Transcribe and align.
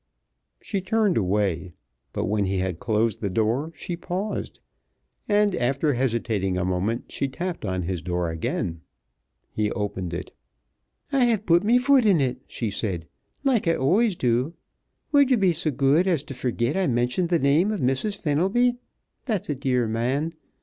She 0.63 0.81
turned 0.81 1.15
away, 1.15 1.73
but 2.11 2.25
when 2.25 2.45
he 2.45 2.57
had 2.57 2.79
closed 2.79 3.21
the 3.21 3.29
door 3.29 3.71
she 3.75 3.95
paused, 3.95 4.59
and 5.29 5.53
after 5.53 5.93
hesitating 5.93 6.57
a 6.57 6.65
moment 6.65 7.11
she 7.11 7.27
tapped 7.27 7.63
on 7.65 7.83
his 7.83 8.01
door 8.01 8.31
again. 8.31 8.81
He 9.51 9.71
opened 9.71 10.11
it. 10.11 10.33
"I 11.11 11.25
have 11.25 11.45
put 11.45 11.63
me 11.63 11.77
foot 11.77 12.03
in 12.07 12.19
it," 12.19 12.41
she 12.47 12.71
said, 12.71 13.07
"like 13.43 13.67
I 13.67 13.75
always 13.75 14.15
do. 14.15 14.55
W'u'd 15.13 15.29
ye 15.29 15.37
be 15.37 15.53
so 15.53 15.69
good 15.69 16.07
as 16.07 16.23
t' 16.23 16.33
fergit 16.33 16.75
I 16.75 16.87
mentioned 16.87 17.29
th' 17.29 17.39
name 17.39 17.71
of 17.71 17.79
Missus 17.79 18.15
Fenelby, 18.15 18.77
that's 19.25 19.51
a 19.51 19.53
dear 19.55 19.87
man? 19.87 20.33